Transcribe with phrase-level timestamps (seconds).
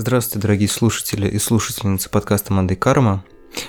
[0.00, 3.22] Здравствуйте, дорогие слушатели и слушательницы подкаста «Мандай Карма».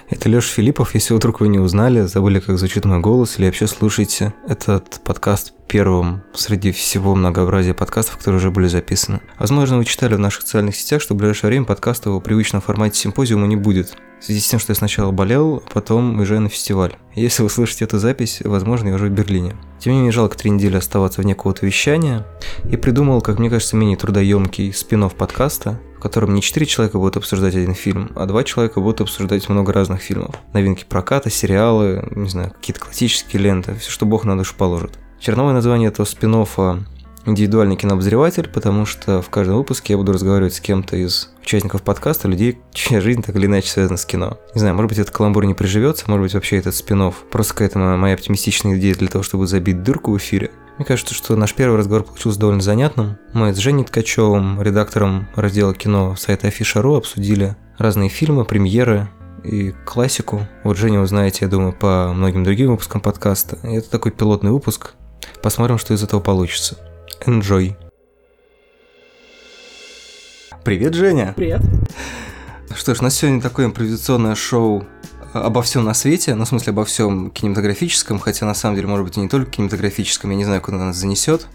[0.10, 0.96] Это Лёша Филиппов.
[0.96, 5.52] Если вдруг вы не узнали, забыли, как звучит мой голос, или вообще слушаете этот подкаст
[5.68, 9.20] первым среди всего многообразия подкастов, которые уже были записаны.
[9.40, 12.98] Возможно, вы читали в наших социальных сетях, что в ближайшее время подкаста в привычном формате
[12.98, 13.98] симпозиума не будет.
[14.22, 16.96] В связи с тем, что я сначала болел, а потом уезжаю на фестиваль.
[17.14, 19.58] Если вы слышите эту запись, возможно, я уже в Берлине.
[19.80, 22.26] Тем не менее, жалко три недели оставаться вне какого-то вещания.
[22.70, 27.18] И придумал, как мне кажется, менее трудоемкий спин подкаста, в котором не четыре человека будут
[27.18, 30.34] обсуждать один фильм, а два человека будут обсуждать много разных фильмов.
[30.52, 34.98] Новинки проката, сериалы, не знаю, какие-то классические ленты, все, что бог на душу положит.
[35.20, 36.34] Черновое название этого спин
[37.28, 42.28] индивидуальный кинообозреватель, потому что в каждом выпуске я буду разговаривать с кем-то из участников подкаста,
[42.28, 44.40] людей, чья жизнь так или иначе связана с кино.
[44.56, 47.78] Не знаю, может быть, этот каламбур не приживется, может быть, вообще этот спин просто какая-то
[47.78, 50.50] моя оптимистичная идея для того, чтобы забить дырку в эфире.
[50.82, 53.20] Мне кажется, что наш первый разговор получился довольно занятным.
[53.34, 59.08] Мы с Женей Ткачевым, редактором раздела кино сайта Афиша.ру, обсудили разные фильмы, премьеры,
[59.44, 60.48] и классику.
[60.64, 63.60] Вот Женя вы знаете, я думаю, по многим другим выпускам подкаста.
[63.64, 64.96] И это такой пилотный выпуск.
[65.44, 66.80] Посмотрим, что из этого получится.
[67.28, 67.76] Enjoy.
[70.64, 71.36] Привет, Женя.
[71.38, 71.62] Привет.
[72.74, 74.84] Что ж, у нас сегодня такое импровизационное шоу
[75.34, 79.06] обо всем на свете, ну, в смысле, обо всем кинематографическом, хотя на самом деле, может
[79.06, 81.48] быть, и не только кинематографическом, я не знаю, куда нас занесет.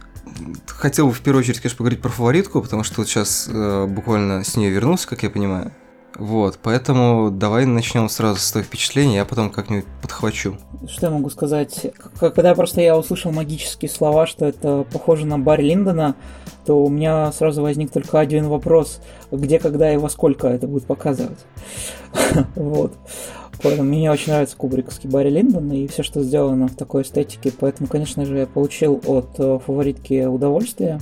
[0.66, 4.44] Хотел бы в первую очередь, конечно, поговорить про фаворитку, потому что вот сейчас э, буквально
[4.44, 5.72] с нее вернулся, как я понимаю.
[6.18, 10.56] Вот, поэтому давай начнем сразу с твоих впечатлений, я потом как-нибудь подхвачу.
[10.88, 11.92] Что я могу сказать?
[12.18, 16.16] Когда просто я услышал магические слова, что это похоже на Барри Линдона,
[16.64, 19.00] то у меня сразу возник только один вопрос,
[19.30, 21.38] где, когда и во сколько это будет показывать.
[22.54, 22.94] Вот.
[23.62, 27.52] Поэтому мне очень нравится кубриковский Барри Линдон и все, что сделано в такой эстетике.
[27.58, 31.00] Поэтому, конечно же, я получил от э, фаворитки удовольствие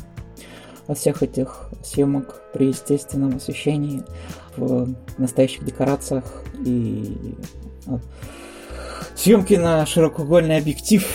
[0.86, 4.02] от всех этих съемок при естественном освещении
[4.56, 6.24] в настоящих декорациях
[6.64, 7.36] и
[9.14, 11.06] съемки на широкоугольный объектив.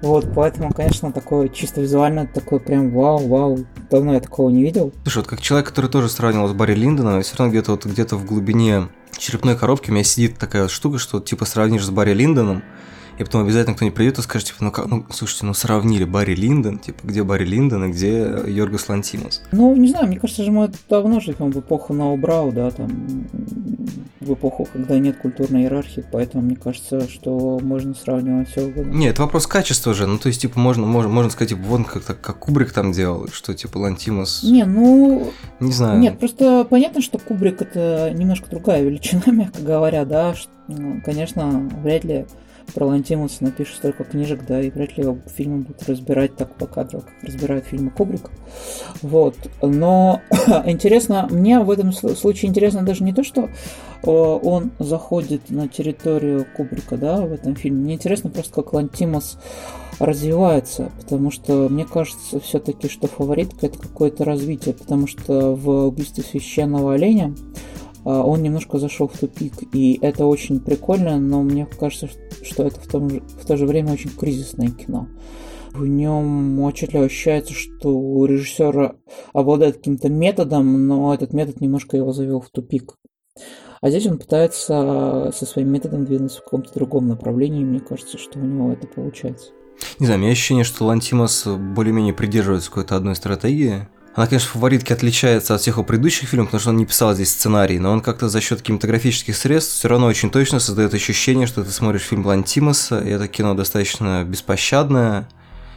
[0.00, 3.66] Вот, поэтому, конечно, такое чисто визуально, такой прям вау-вау.
[3.88, 4.92] Давно я такого не видел.
[5.04, 8.16] Слушай, вот как человек, который тоже сравнивал с Барри Линдоном, все равно где-то вот где-то
[8.16, 12.14] в глубине черепной коробки у меня сидит такая вот штука, что типа сравнишь с Барри
[12.14, 12.64] Линдоном,
[13.18, 16.34] и потом обязательно кто-нибудь придет и скажет, типа, ну, как, ну, слушайте, ну сравнили Барри
[16.34, 19.42] Линдон, типа, где Барри Линдон и где Йоргас Лантимус.
[19.52, 23.26] Ну, не знаю, мне кажется, же мы давно живем в эпоху Ноубрау, да, там,
[24.20, 28.92] в эпоху, когда нет культурной иерархии, поэтому мне кажется, что можно сравнивать все угодно.
[28.92, 31.84] Нет, это вопрос качества же, ну, то есть, типа, можно, можно, можно сказать, типа, вон
[31.84, 34.42] как, как Кубрик там делал, что, типа, Лантимус...
[34.42, 35.32] Не, ну...
[35.60, 35.98] Не знаю.
[35.98, 41.70] Нет, просто понятно, что Кубрик это немножко другая величина, мягко говоря, да, что, ну, конечно,
[41.82, 42.26] вряд ли
[42.74, 47.00] про Лантимуса напишет столько книжек, да, и вряд ли фильмы будут разбирать так по кадру,
[47.00, 48.30] как разбирают фильмы Кубрика.
[49.02, 49.36] Вот.
[49.60, 50.20] Но
[50.66, 53.48] интересно, мне в этом случае интересно даже не то, что
[54.02, 57.84] он заходит на территорию Кубрика, да, в этом фильме.
[57.84, 59.38] Мне интересно просто, как Лантимус
[59.98, 66.24] развивается, потому что мне кажется все-таки, что фаворитка это какое-то развитие, потому что в убийстве
[66.24, 67.34] священного оленя
[68.04, 72.08] он немножко зашел в тупик, и это очень прикольно, но мне кажется,
[72.42, 75.08] что это в, том же, в то же время очень кризисное кино.
[75.72, 78.96] В нем отчетливо ощущается, что у режиссера
[79.32, 82.96] обладает каким-то методом, но этот метод немножко его завел в тупик.
[83.80, 88.18] А здесь он пытается со своим методом двинуться в каком-то другом направлении, и мне кажется,
[88.18, 89.50] что у него это получается.
[89.98, 94.92] Не знаю, у меня ощущение, что Лантимас более-менее придерживается какой-то одной стратегии, она, конечно, фаворитки
[94.92, 98.02] отличается от всех его предыдущих фильмов, потому что он не писал здесь сценарий, но он
[98.02, 102.26] как-то за счет кинематографических средств все равно очень точно создает ощущение, что ты смотришь фильм
[102.26, 105.28] Лантимаса, и это кино достаточно беспощадное,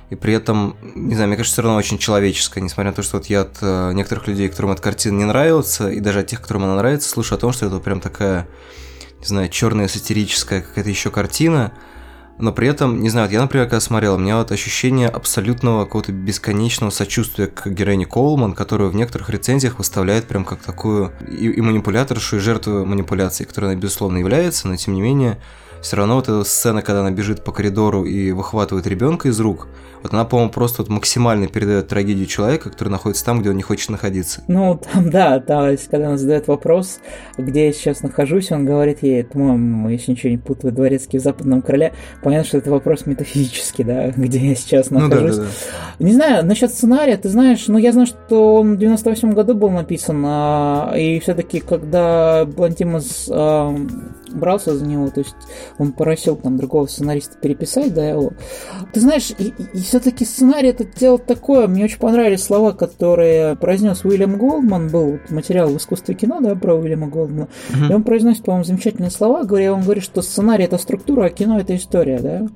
[0.09, 3.18] и при этом, не знаю, мне кажется, все равно очень человеческое, несмотря на то, что
[3.18, 6.41] вот я от э, некоторых людей, которым эта картина не нравится, и даже от тех,
[6.41, 8.47] которым она нравится, слышу о том, что это прям такая,
[9.22, 11.72] не знаю, черная сатирическая какая-то еще картина,
[12.38, 16.12] но при этом, не знаю, я, например, когда смотрел, у меня вот ощущение абсолютного какого-то
[16.12, 21.62] бесконечного сочувствия к героине Коулман, которую в некоторых рецензиях выставляют прям как такую и, и
[21.62, 25.38] манипуляторшу, и жертву манипуляции, которой она, безусловно, является, но тем не менее,
[25.86, 29.68] все равно вот эта сцена, когда она бежит по коридору и выхватывает ребенка из рук,
[30.02, 33.62] вот она, по-моему, просто вот максимально передает трагедию человека, который находится там, где он не
[33.62, 34.44] хочет находиться.
[34.48, 37.02] Ну, там, да, есть, когда он задает вопрос,
[37.38, 41.62] где я сейчас нахожусь, он говорит ей, по-моему, если ничего не путаю, дворецкий в западном
[41.62, 41.94] крыле,
[42.24, 45.38] понятно, что это вопрос метафизический, да, где я сейчас нахожусь.
[45.38, 45.50] Ну, да, да,
[46.00, 46.04] да.
[46.04, 49.70] Не знаю, насчет сценария, ты знаешь, ну, я знаю, что он в 98 году был
[49.70, 53.76] написан, а, и все-таки, когда Блантимус а,
[54.36, 55.36] брался за него, то есть
[55.78, 58.34] он просил там другого сценариста переписать, да, его.
[58.94, 64.04] Ты знаешь, и, и все-таки сценарий это дело такое, мне очень понравились слова, которые произнес
[64.04, 67.90] Уильям Голдман, был материал в искусстве кино, да, про Уильяма Голдмана, uh-huh.
[67.90, 71.60] и он произносит, по-моему, замечательные слова, говоря, он говорит, что сценарий это структура, а кино
[71.60, 72.48] это история, да,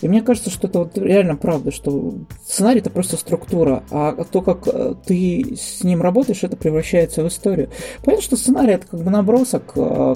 [0.00, 2.14] и мне кажется, что это вот реально правда, что
[2.46, 7.28] сценарий это просто структура, а то, как э, ты с ним работаешь, это превращается в
[7.28, 7.70] историю.
[8.04, 10.14] Понятно, что сценарий это как бы набросок э,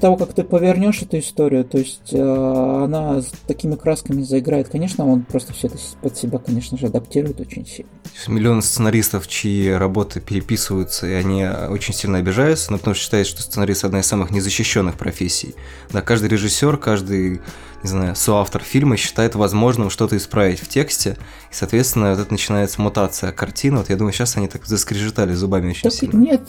[0.00, 4.68] того, как ты повернешь эту историю, то есть э, она с такими красками заиграет.
[4.68, 7.90] Конечно, он просто все это под себя, конечно же, адаптирует очень сильно.
[8.26, 13.42] Миллион сценаристов, чьи работы переписываются, и они очень сильно обижаются, но потому что считают, что
[13.42, 15.54] сценарист одна из самых незащищенных профессий.
[15.92, 17.40] Да, каждый режиссер, каждый
[17.82, 21.16] не знаю, соавтор фильма считает возможным что-то исправить в тексте,
[21.50, 23.78] и, соответственно, вот это начинается мутация картины.
[23.78, 26.16] Вот я думаю, сейчас они так заскрежетали зубами очень так сильно.
[26.18, 26.42] Нет,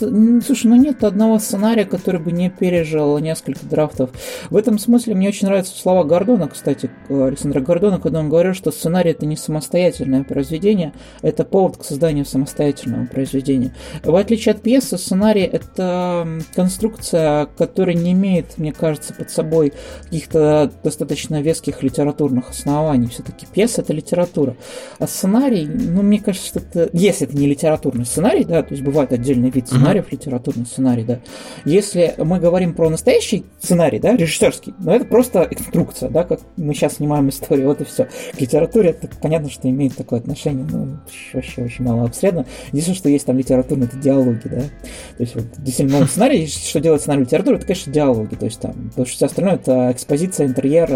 [0.45, 4.10] слушай, ну нет одного сценария, который бы не пережил несколько драфтов.
[4.50, 8.72] В этом смысле мне очень нравятся слова Гордона, кстати, Александра Гордона, когда он говорил, что
[8.72, 13.74] сценарий это не самостоятельное произведение, это повод к созданию самостоятельного произведения.
[14.04, 19.74] В отличие от пьесы, сценарий это конструкция, которая не имеет, мне кажется, под собой
[20.04, 23.07] каких-то достаточно достаточно веских литературных оснований.
[23.07, 24.56] Все-таки пьеса это литература.
[25.00, 28.83] А сценарий, ну, мне кажется, что это, если это не литературный сценарий, да, то есть
[28.83, 30.12] бывает отдельный вид сценариев, mm-hmm.
[30.12, 31.19] литературный сценарий, да.
[31.65, 36.73] Если мы говорим про настоящий сценарий, да, режиссерский, но это просто инструкция, да, как мы
[36.73, 38.06] сейчас снимаем историю, вот и все.
[38.06, 40.97] К литературе это понятно, что имеет такое отношение, ну,
[41.33, 42.45] вообще очень мало обсредно.
[42.67, 44.62] Единственное, что есть там литературные, это диалоги, да.
[44.62, 48.74] То есть вот, действительно, сценарий, что делает сценарий литературы, это, конечно, диалоги, то есть там,
[48.89, 50.89] потому что все остальное это экспозиция, интерьер,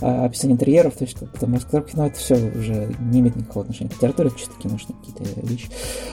[0.00, 3.64] а, описание интерьеров, то есть как там раскадровки, но это все уже не имеет никакого
[3.64, 5.68] отношения к литературе, это чисто киношные какие-то вещи.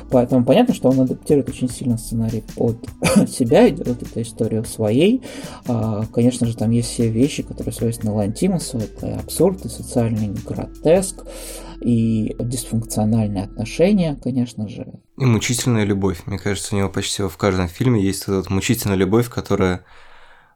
[0.09, 2.77] Поэтому понятно, что он адаптирует очень сильно сценарий под
[3.29, 5.23] себя и делает эту историю своей.
[5.67, 11.23] А, конечно же, там есть все вещи, которые свойственны Лантимусу, это абсурд и социальный гротеск,
[11.81, 14.87] и дисфункциональные отношения, конечно же.
[15.17, 16.21] И мучительная любовь.
[16.25, 19.83] Мне кажется, у него почти в каждом фильме есть эта вот мучительная любовь, которая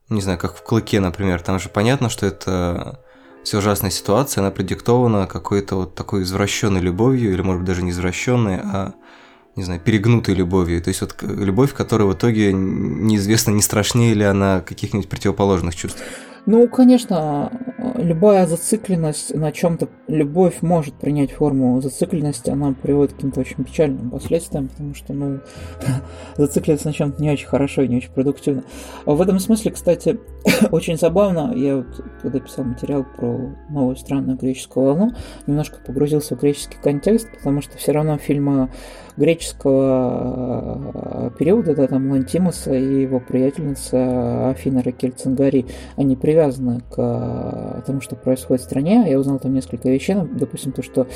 [0.09, 2.99] не знаю, как в «Клыке», например, там же понятно, что это
[3.43, 7.91] все ужасная ситуация, она продиктована какой-то вот такой извращенной любовью, или, может быть, даже не
[7.91, 8.93] извращенной, а,
[9.55, 10.81] не знаю, перегнутой любовью.
[10.81, 16.01] То есть вот любовь, которая в итоге неизвестно, не страшнее ли она каких-нибудь противоположных чувств.
[16.45, 17.51] Ну, конечно,
[17.95, 24.12] любая зацикленность на чем-то, любовь может принять форму зацикленности, она приводит к каким-то очень печальным
[24.12, 25.39] последствиям, потому что, ну,
[26.38, 28.63] зацикливаться на чем-то не очень хорошо и не очень продуктивно.
[29.06, 30.19] В этом смысле, кстати,
[30.71, 31.88] очень забавно, я вот,
[32.21, 35.12] когда писал материал про новую странную греческую волну,
[35.48, 38.69] немножко погрузился в греческий контекст, потому что все равно фильма
[39.17, 45.13] греческого периода, да, там Лантимуса и его приятельница Афина Ракель
[45.95, 49.06] они привязаны к тому, что происходит в стране.
[49.07, 51.07] Я узнал там несколько вещей, ну, допустим, то, что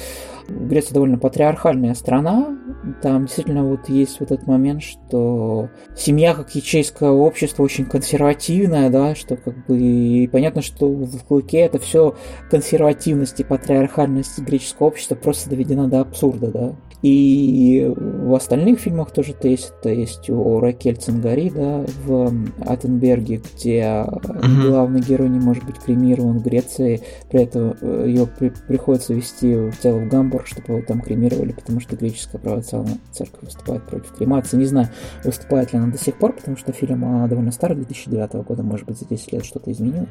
[0.47, 2.57] Греция довольно патриархальная страна,
[3.01, 9.15] там действительно вот есть вот этот момент, что семья как ячейское общество очень консервативное, да,
[9.15, 12.15] что как бы и понятно, что в Клыке это все
[12.49, 16.75] консервативность и патриархальность греческого общества просто доведена до абсурда, да.
[17.01, 19.71] И в остальных фильмах тоже это есть.
[19.79, 24.67] Это есть у Ракель Цингари, да, в Аттенберге, где mm-hmm.
[24.67, 29.55] главный герой не может быть кремирован в Греции, при этом э, ее при, приходится вести
[29.55, 34.11] в тело в Гамбург, чтобы его там кремировали, потому что греческая православная церковь выступает против
[34.11, 34.57] кремации.
[34.57, 34.89] Не знаю,
[35.23, 38.85] выступает ли она до сих пор, потому что фильм а, довольно старый, 2009 года, может
[38.85, 40.09] быть, за 10 лет что-то изменилось.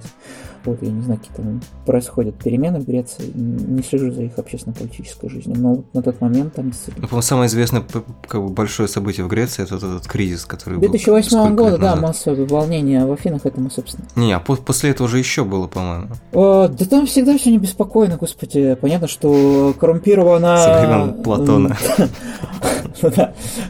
[0.65, 5.29] Вот, я не знаю, какие там происходят перемены в Греции, не слежу за их общественно-политической
[5.29, 7.83] жизнью, но на тот момент там ну, по-моему, самое известное
[8.27, 10.91] как бы, большое событие в Греции это этот, этот кризис, который 2008 был.
[10.91, 14.07] 2008 года, да, массовое волнение в Афинах этому, собственно.
[14.17, 16.09] Не, а после этого уже еще было, по-моему.
[16.33, 18.77] О, да там всегда все не беспокойно, господи.
[18.81, 20.57] Понятно, что коррумпирована...
[20.59, 21.77] Со времен Платона.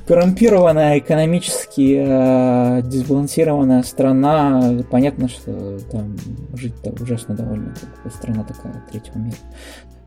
[0.06, 4.74] Коррумпированная, экономически э, дисбалансированная страна.
[4.90, 6.16] Понятно, что там
[6.54, 7.74] жить-то ужасно довольно.
[8.12, 9.36] Страна такая третьего мира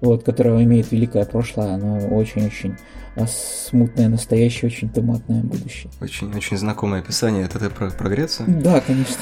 [0.02, 2.76] вот, которого имеет великое прошлое, оно очень-очень
[3.16, 5.92] а смутное настоящее, очень томатное будущее.
[6.00, 7.44] Очень-очень знакомое описание.
[7.44, 8.48] Это ты про, про Грецию?
[8.62, 9.18] Да, конечно.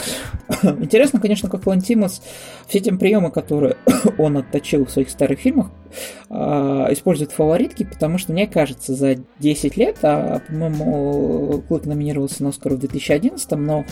[0.84, 2.22] Интересно, конечно, как Лантимос
[2.67, 3.77] все те приемы, которые
[4.19, 5.72] он отточил в своих старых фильмах,
[6.29, 12.50] а, использует фаворитки, потому что, мне кажется, за 10 лет, а, по-моему, Клык номинировался на
[12.50, 13.86] Оскар в 2011, но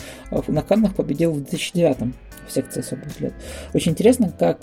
[0.46, 2.14] на Каннах победил в 2009
[2.48, 3.32] в секции особый взгляд.
[3.74, 4.60] Очень интересно, как,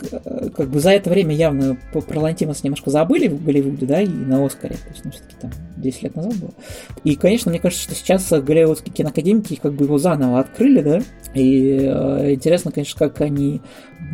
[0.55, 4.45] как бы за это время явно про Лантимос немножко забыли в Голливуде, да, и на
[4.45, 4.75] Оскаре.
[4.75, 6.51] То есть, ну, все-таки там 10 лет назад было.
[7.03, 11.01] И, конечно, мне кажется, что сейчас голливудские киноакадемики как бы его заново открыли, да,
[11.33, 13.61] и э, интересно, конечно, как они,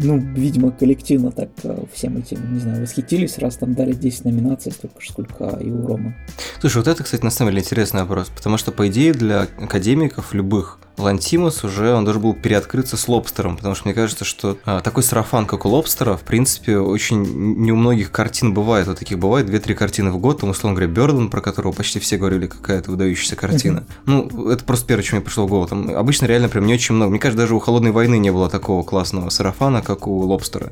[0.01, 4.72] ну, видимо, коллективно так э, всем этим, не знаю, восхитились, раз там дали 10 номинаций,
[4.72, 6.16] столько же, сколько и у Ромы.
[6.60, 10.34] Слушай, вот это, кстати, на самом деле интересный вопрос, потому что, по идее, для академиков
[10.34, 14.82] любых Лантимус уже он должен был переоткрыться с Лобстером, потому что мне кажется, что а,
[14.82, 18.88] такой сарафан, как у Лобстера, в принципе, очень не у многих картин бывает.
[18.88, 22.18] Вот таких бывает 2-3 картины в год, там, условно говоря, Бёрден, про которого почти все
[22.18, 23.86] говорили, какая-то выдающаяся картина.
[24.06, 25.68] Ну, это просто первое, что мне пришло в голову.
[25.68, 27.12] Там обычно реально прям не очень много.
[27.12, 30.72] Мне кажется, даже у «Холодной войны» не было такого классного сарафана, как у Лобстера.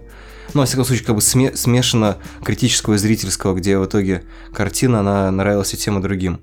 [0.54, 4.24] Ну, во всяком случае, как бы сме- смешано критического и зрительского, где в итоге
[4.54, 6.42] картина, она нравилась и тем, и другим.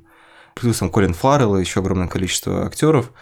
[0.55, 3.13] Плюс там Колин Фаррелл и еще огромное количество актеров.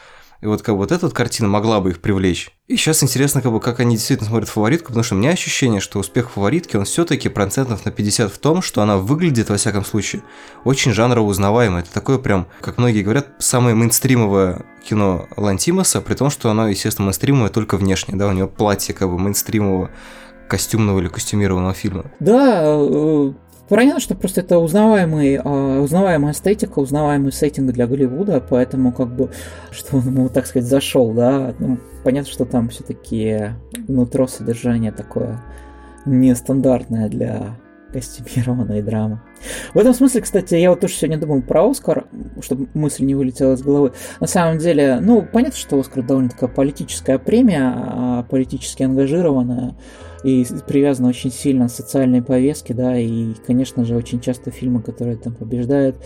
[0.44, 2.50] И вот как бы вот эта вот картина могла бы их привлечь.
[2.68, 5.80] И сейчас интересно, как бы, как они действительно смотрят фаворитку, потому что у меня ощущение,
[5.80, 9.86] что успех фаворитки, он все-таки процентов на 50 в том, что она выглядит, во всяком
[9.86, 10.22] случае,
[10.64, 11.78] очень жанрово узнаваемо.
[11.78, 17.06] Это такое прям, как многие говорят, самое мейнстримовое кино Лантимаса, при том, что оно, естественно,
[17.06, 19.92] мейнстримовое только внешне, да, у него платье как бы мейнстримового
[20.46, 22.04] костюмного или костюмированного фильма.
[22.20, 23.32] Да, э,
[23.68, 29.30] Понятно, что просто это узнаваемый, а, узнаваемая эстетика, узнаваемый сеттинг для Голливуда, поэтому как бы,
[29.70, 33.52] что он ему, так сказать, зашел, да, ну, понятно, что там все-таки
[33.88, 35.42] нутро содержание такое
[36.04, 37.56] нестандартное для
[37.92, 39.20] костюмированной драмы.
[39.72, 42.06] В этом смысле, кстати, я вот тоже сегодня думал про Оскар,
[42.40, 43.92] чтобы мысль не вылетела из головы.
[44.20, 49.74] На самом деле, ну, понятно, что Оскар довольно такая политическая премия, а, политически ангажированная,
[50.24, 55.16] и привязана очень сильно к социальной повестке, да, и, конечно же, очень часто фильмы, которые
[55.16, 55.96] там побеждают,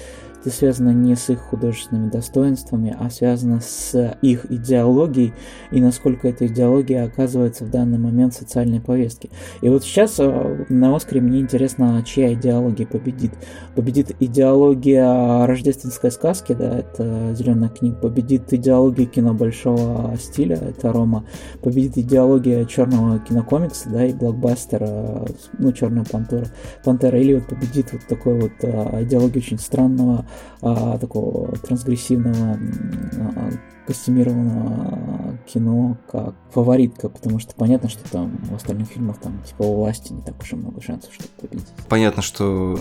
[0.41, 5.33] это связано не с их художественными достоинствами, а связано с их идеологией
[5.73, 9.31] и насколько эта идеология оказывается в данный момент в социальной повестке.
[9.63, 13.28] И вот сейчас э, на Оскаре мне интересно, чья идеология победит.
[13.75, 21.25] Победит идеология рождественской сказки, да, это зеленая книга, победит идеология кино большого стиля, это Рома,
[21.63, 25.25] победит идеология черного кинокомикса, да, и блокбастера,
[25.59, 26.47] ну, черная пантера,
[26.85, 30.27] пантера, или вот победит вот такой вот а, идеология очень странного
[30.61, 32.59] а, такого трансгрессивного
[33.17, 33.51] а,
[33.89, 39.77] костюмированного кино как фаворитка, потому что понятно, что там в остальных фильмах там типа у
[39.77, 41.73] власти не так уж и много шансов, чтобы победить.
[41.89, 42.79] Понятно, что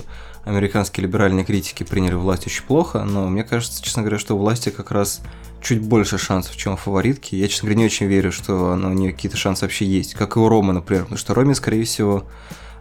[0.47, 4.69] американские либеральные критики приняли власть очень плохо, но мне кажется, честно говоря, что у власти
[4.69, 5.21] как раз
[5.61, 7.35] чуть больше шансов, чем у фаворитки.
[7.35, 10.39] Я, честно говоря, не очень верю, что у нее какие-то шансы вообще есть, как и
[10.39, 12.25] у Ромы, например, потому что Роме, скорее всего,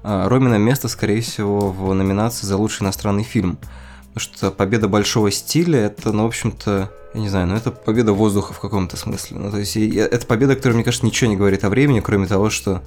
[0.03, 3.59] а, Ромина место, скорее всего, в номинации за лучший иностранный фильм.
[4.15, 8.13] Потому что победа большого стиля это, ну, в общем-то, я не знаю, ну это победа
[8.13, 9.39] воздуха в каком-то смысле.
[9.39, 12.49] Ну, то есть это победа, которая, мне кажется, ничего не говорит о времени, кроме того,
[12.51, 12.83] что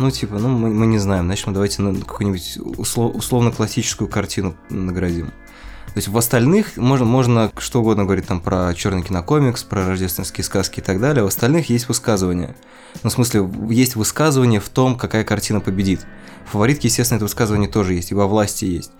[0.00, 4.56] ну, типа, ну, мы, мы не знаем, значит, мы давайте ну, какую-нибудь услов, условно-классическую картину
[4.70, 5.26] наградим.
[5.26, 10.44] То есть в остальных можно, можно что угодно говорить там про черный кинокомикс, про рождественские
[10.44, 11.24] сказки и так далее.
[11.24, 12.56] В остальных есть высказывания.
[13.02, 16.00] Ну, в смысле, есть высказывание в том, какая картина победит.
[16.46, 18.92] В фаворитке, естественно, это высказывание тоже есть, и во власти есть.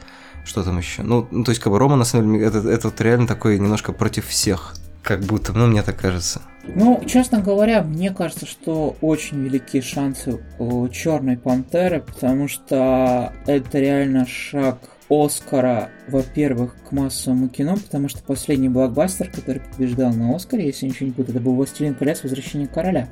[0.45, 1.03] Что там еще?
[1.03, 3.59] Ну, ну, то есть, как бы Рома, на самом деле, это, это вот реально такой
[3.59, 4.75] немножко против всех.
[5.03, 6.43] Как будто, ну, мне так кажется.
[6.65, 13.79] Ну, честно говоря, мне кажется, что очень велики шансы у Черной Пантеры, потому что это
[13.79, 14.79] реально шаг
[15.09, 21.07] Оскара, во-первых, к массовому кино, потому что последний блокбастер, который побеждал на Оскаре, если ничего
[21.07, 22.23] не путаю, это был «Властелин колец.
[22.23, 23.09] Возвращение короля».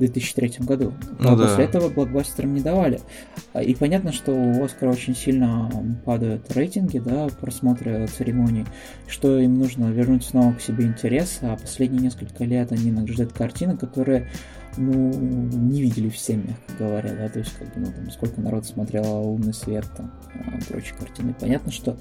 [0.00, 0.92] 2003 году.
[1.18, 1.44] Ну, да.
[1.44, 3.00] После этого блокбастерам не давали.
[3.60, 5.70] И понятно, что у Оскара очень сильно
[6.04, 8.66] падают рейтинги, да, просмотры церемоний,
[9.06, 13.76] что им нужно вернуть снова к себе интерес, а последние несколько лет они награждают картины,
[13.76, 14.28] которые
[14.76, 18.66] ну, не видели все, мягко говоря, да, то есть, как бы, ну, там, сколько народ
[18.66, 21.34] смотрел «Умный свет», там, а, прочие картины.
[21.38, 21.96] Понятно, что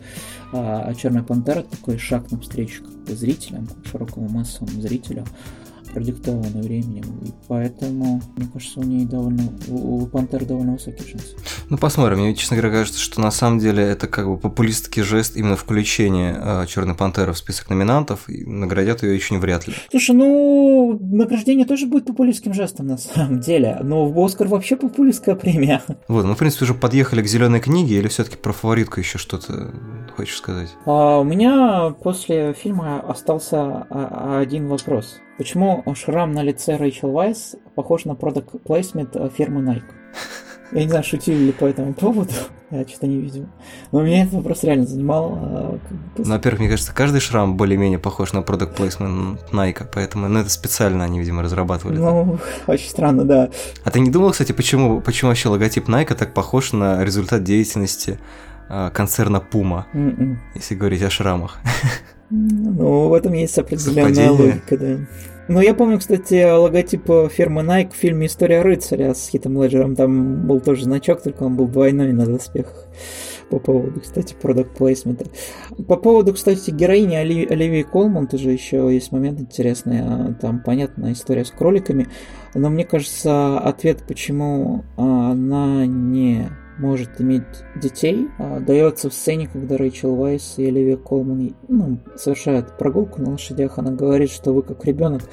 [0.54, 5.26] а, «Черная пантера» такой шаг навстречу как бы, зрителям, широкому массовому зрителю,
[5.94, 7.04] продиктовано временем.
[7.26, 11.36] И поэтому, мне кажется, у нее довольно, у, у Пантеры довольно высокий шанс.
[11.70, 12.20] Ну, посмотрим.
[12.20, 16.38] Мне, честно говоря, кажется, что на самом деле это как бы популистский жест именно включение
[16.40, 19.74] э, Черной Пантеры в список номинантов, и наградят ее очень вряд ли.
[19.92, 25.36] Слушай, ну, награждение тоже будет популистским жестом на самом деле, но в Оскар вообще популистская
[25.36, 25.82] премия.
[26.08, 29.74] Вот, ну, в принципе, уже подъехали к зеленой книге, или все-таки про фаворитку еще что-то
[30.16, 30.70] хочешь сказать?
[30.86, 35.20] А, у меня после фильма остался а, один вопрос.
[35.40, 39.84] Почему шрам на лице Рэйчел Вайс похож на продукт плейсмент фирмы Nike?
[40.74, 42.34] Я не знаю, шутили ли по этому поводу.
[42.72, 43.48] Я что-то не видел.
[43.94, 45.40] Но меня это вопрос реально занимал.
[45.42, 45.80] А,
[46.18, 50.50] ну, во-первых, мне кажется, каждый шрам более-менее похож на продукт плейсмент Nike, поэтому ну, это
[50.50, 51.96] специально они, видимо, разрабатывали.
[51.96, 53.50] Ну, очень странно, да.
[53.86, 58.20] А ты не думал, кстати, почему, почему вообще логотип Nike так похож на результат деятельности
[58.68, 60.42] а, концерна Puma, М-м.
[60.54, 61.60] если говорить о шрамах.
[62.30, 64.32] Ну, в этом есть определенная Совпадение.
[64.32, 64.98] логика, да.
[65.48, 69.96] Ну, я помню, кстати, логотип э, фирмы Nike в фильме «История рыцаря» с Хитом Леджером.
[69.96, 72.86] Там был тоже значок, только он был двойной на доспехах.
[73.50, 75.26] По поводу, кстати, продукт плейсмента.
[75.88, 80.02] По поводу, кстати, героини Оли- Оливии Колман тоже еще есть момент интересный.
[80.02, 82.08] А, Там понятна история с кроликами.
[82.54, 86.48] Но мне кажется, ответ, почему она не
[86.80, 87.44] может иметь
[87.76, 93.32] детей, а, дается в сцене, когда Рэйчел Вайс и Оливия Колман ну, совершают прогулку на
[93.32, 93.78] лошадях.
[93.78, 95.24] Она говорит, что вы как ребенок.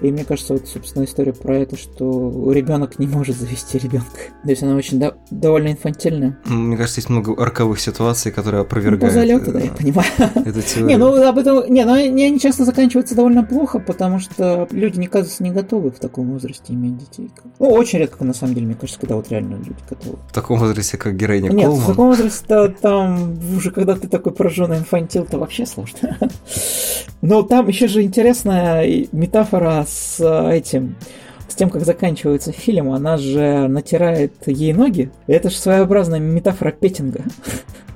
[0.00, 4.06] И мне кажется, вот, собственно, история про это, что ребенок не может завести ребенка.
[4.44, 6.38] То есть она очень до- довольно инфантильная.
[6.44, 10.08] Мне кажется, есть много арковых ситуаций, которые Ну, опровергают залету, да, э, я понимаю.
[10.34, 10.86] эту теорию.
[10.86, 11.72] Не, ну об этом.
[11.72, 15.98] Не, ну они часто заканчиваются довольно плохо, потому что люди, мне кажется, не готовы в
[15.98, 17.30] таком возрасте иметь детей.
[17.58, 20.18] Ну, очень редко, на самом деле, мне кажется, когда вот реально люди готовы.
[20.28, 24.78] В таком возрасте, как героиня Нет, в таком возрасте там уже когда ты такой пораженный
[24.78, 26.16] инфантил, то вообще сложно.
[27.20, 30.96] Но там еще же интересная метафора с э, этим,
[31.48, 32.92] с тем, как заканчивается фильм.
[32.92, 35.10] Она же натирает ей ноги.
[35.26, 37.24] Это же своеобразная метафора петинга.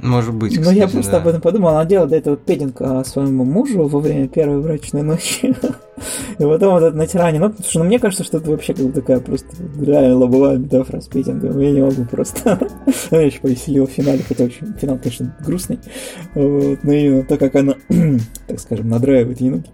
[0.02, 1.18] Может быть, Но я кстати, просто да.
[1.18, 1.68] об этом подумал.
[1.70, 5.54] Она делала до этого пединг а, своему мужу во время первой брачной ночи.
[6.38, 7.52] И потом вот это натирание ног.
[7.52, 9.46] Потому что ну, мне кажется, что это вообще как бы такая просто
[9.80, 11.56] реально лобовая метафора с педингом.
[11.60, 12.58] Я не могу просто.
[13.12, 15.78] Она еще повеселила в финале, хотя очень финал, конечно, грустный.
[16.34, 16.82] Вот.
[16.82, 17.74] Но именно так как она,
[18.48, 19.70] так скажем, надраивает ей ноги.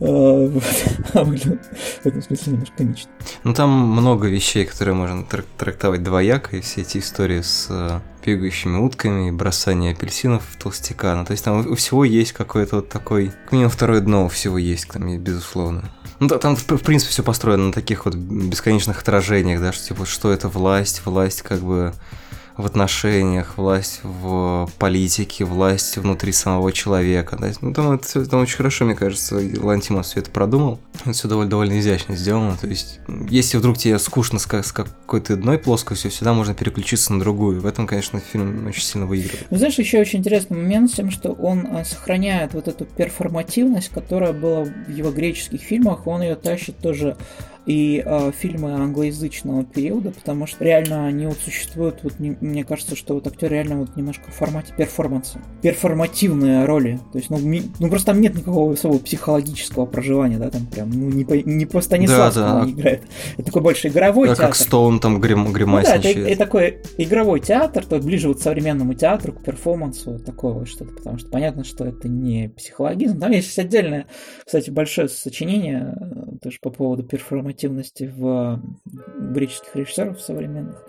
[0.00, 0.62] Вот,
[1.14, 3.10] а в этом смысле немножко комично.
[3.44, 8.00] Ну там много вещей, которые можно трак- трактовать двояко, и все эти истории с э,
[8.24, 11.14] бегающими утками, бросание апельсинов в толстяка.
[11.14, 13.32] Ну, то есть там у всего есть какое-то вот такой...
[13.44, 15.90] Как минимум второе дно у всего есть, там, безусловно.
[16.20, 20.06] Ну да, там, в принципе, все построено на таких вот бесконечных отражениях, да, что, типа,
[20.06, 21.92] что это власть, власть как бы
[22.56, 27.36] в отношениях, власть в политике, власть внутри самого человека.
[27.38, 27.50] Да?
[27.60, 30.78] Ну, там это там очень хорошо, мне кажется, и Лантимос все это продумал.
[31.00, 32.56] Это все довольно, довольно изящно сделано.
[32.56, 37.20] То есть, если вдруг тебе скучно с, с какой-то одной плоскостью, всегда можно переключиться на
[37.20, 37.60] другую.
[37.60, 39.46] В этом, конечно, фильм очень сильно выигрывает.
[39.50, 43.88] Ну, знаешь, еще очень интересный момент с тем, что он а, сохраняет вот эту перформативность,
[43.88, 47.16] которая была в его греческих фильмах, он ее тащит тоже
[47.66, 52.94] и а, фильмы англоязычного периода, потому что реально они вот существуют, вот не- мне кажется,
[52.96, 57.62] что вот актер реально вот немножко в формате перформанса, перформативные роли, то есть, ну, ми-
[57.78, 61.66] ну просто там нет никакого особого психологического проживания, да, там прям, ну, не по, не
[61.66, 62.70] по Станиславскому Да, да.
[62.70, 63.02] играет,
[63.36, 64.46] это такой больше игровой А театр.
[64.46, 66.16] как Стоун там грим, Ну да, это, гримасничает.
[66.28, 70.68] это такой игровой театр, то ближе вот к современному театру, к перформансу, вот такое вот
[70.68, 73.18] что-то, потому что понятно, что это не психологизм.
[73.20, 74.06] Там есть отдельное,
[74.44, 77.02] кстати, большое сочинение э, тоже по поводу
[77.54, 78.60] перформативности в
[79.32, 80.82] греческих режиссеров современных.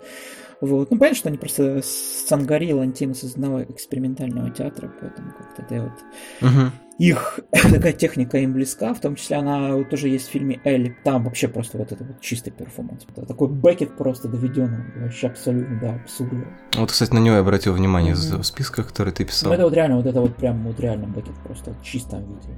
[0.60, 0.90] Вот.
[0.90, 5.82] Ну, понятно, что они просто Цангари и Лантимос из одного экспериментального театра, поэтому как-то это
[5.82, 6.72] вот Мгм.
[6.98, 10.96] их такая техника им близка, в том числе она вот тоже есть в фильме Элли.
[11.04, 13.04] Там вообще просто вот это вот чистый перформанс.
[13.14, 16.46] Это такой Беккет просто доведен, вообще абсолютно до абсурда.
[16.74, 18.42] Вот, кстати, на него я обратил внимание из Мгм.
[18.42, 19.50] списка, который ты писал.
[19.50, 22.48] Ну, это вот реально, вот это вот прям вот реально бэкет просто в чистом виде.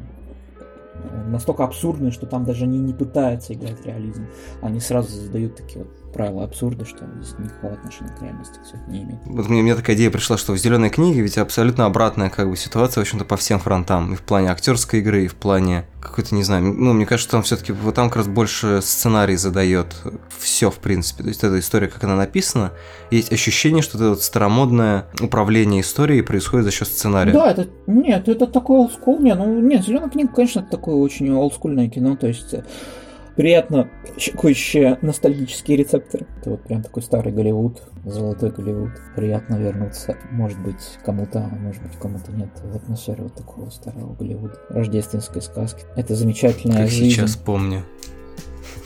[1.28, 4.26] Настолько абсурдный, что там даже они не пытаются играть реализм.
[4.62, 8.90] Они сразу задают такие вот правила абсурда, что здесь никакого отношения к реальности все это
[8.90, 9.20] не имеет.
[9.24, 12.56] Вот мне, мне такая идея пришла, что в зеленой книге ведь абсолютно обратная как бы
[12.56, 14.12] ситуация, в общем-то, по всем фронтам.
[14.12, 17.42] И в плане актерской игры, и в плане какой-то, не знаю, ну, мне кажется, там
[17.42, 19.96] все-таки вот там как раз больше сценарий задает
[20.38, 21.22] все, в принципе.
[21.22, 22.72] То есть эта история, как она написана,
[23.10, 27.32] есть ощущение, что это вот старомодное управление историей происходит за счет сценария.
[27.32, 29.20] Да, это нет, это такой олдскул.
[29.20, 32.64] Не, ну нет, зеленая книга, конечно, это такое очень олдскульное кино, то есть э,
[33.38, 36.26] приятно щекочущие ностальгические рецепторы.
[36.40, 38.90] Это вот прям такой старый Голливуд, золотой Голливуд.
[39.14, 44.12] Приятно вернуться, может быть, кому-то, а может быть, кому-то нет, в атмосферу вот такого старого
[44.14, 44.58] Голливуда.
[44.70, 45.84] Рождественской сказки.
[45.94, 47.14] Это замечательная Как жизнь.
[47.14, 47.84] сейчас помню.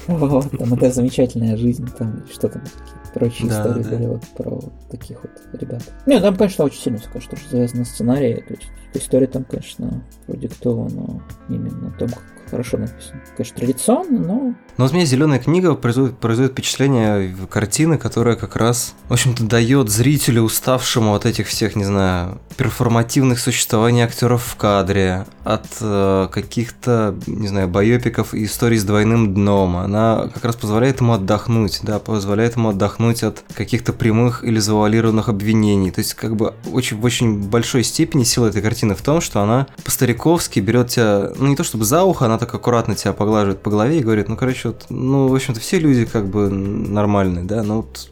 [0.07, 3.88] Вот, там это замечательная жизнь, там что там какие-то прочие Да, истории да.
[3.88, 4.61] были вот про
[4.91, 5.83] таких вот ребят.
[6.05, 8.45] Не, там, конечно, очень сильно все, что завязано на сценарии.
[8.47, 13.23] То есть история там, конечно, продиктована именно том, как хорошо написано.
[13.35, 18.93] Конечно, традиционно, но Но вот мне зеленая книга производит, производит впечатление картины, которая как раз,
[19.09, 25.25] в общем-то, дает зрителю, уставшему от этих всех, не знаю, перформативных существований актеров в кадре,
[25.45, 29.79] от э, каких-то, не знаю, байопиков и историй с двойным дном.
[29.79, 35.31] Она как раз позволяет ему отдохнуть, да, позволяет ему отдохнуть от каких-то прямых или завуалированных
[35.31, 35.91] обвинений.
[35.91, 39.41] То есть, как бы, очень, в очень большой степени сила этой картины в том, что
[39.41, 43.62] она по-стариковски берет тебя, ну, не то чтобы за ухо, она так аккуратно тебя поглаживает
[43.62, 47.44] по голове и говорит, ну, короче, вот, ну, в общем-то, все люди как бы нормальные,
[47.44, 48.11] да, ну, вот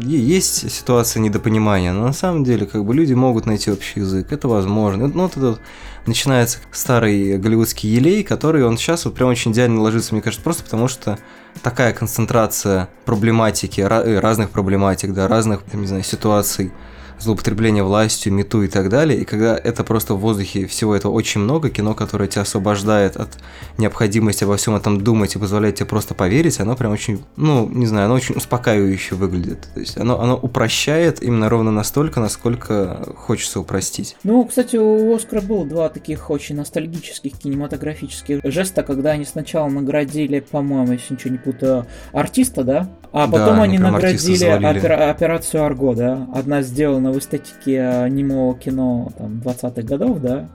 [0.00, 4.48] есть ситуация недопонимания, но на самом деле как бы люди могут найти общий язык, это
[4.48, 5.06] возможно.
[5.06, 5.60] Ну, вот это вот
[6.06, 10.64] начинается старый голливудский елей, который он сейчас вот прям очень идеально ложится, мне кажется, просто
[10.64, 11.16] потому что
[11.62, 16.72] такая концентрация проблематики, э, разных проблематик, да, разных, не знаю, ситуаций,
[17.20, 19.20] злоупотребление властью, мету и так далее.
[19.20, 23.38] И когда это просто в воздухе всего этого очень много, кино, которое тебя освобождает от
[23.76, 27.86] необходимости обо всем этом думать и позволяет тебе просто поверить, оно прям очень, ну, не
[27.86, 29.68] знаю, оно очень успокаивающе выглядит.
[29.74, 34.16] То есть оно, оно упрощает именно ровно настолько, насколько хочется упростить.
[34.24, 40.40] Ну, кстати, у Оскара было два таких очень ностальгических кинематографических жеста, когда они сначала наградили,
[40.40, 42.90] по-моему, если ничего не путаю, артиста, да?
[43.12, 46.26] А потом да, они наградили операцию Арго, да?
[46.34, 50.48] Одна сделана в эстетике э, немого кино там, 20-х годов, да,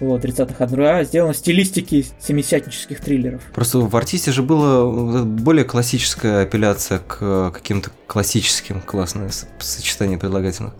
[0.00, 3.42] вот, 30-х, а другая сделана в стилистике семисятнических триллеров.
[3.54, 10.74] Просто в «Артисте» же была более классическая апелляция к э, каким-то классическим, классное сочетание предлагательных,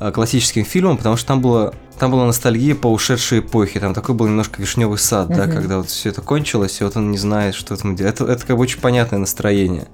[0.00, 4.14] э, классическим фильмам, потому что там было там была ностальгия по ушедшей эпохе, там такой
[4.14, 5.36] был немножко вишневый сад, uh-huh.
[5.36, 8.14] да, когда вот все это кончилось, и вот он не знает, что там делать.
[8.14, 9.86] Это, это как бы очень понятное настроение.